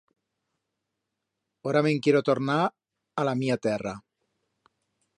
[1.71, 2.59] Ora me'n quiero tornar
[3.25, 3.97] a la mía terra.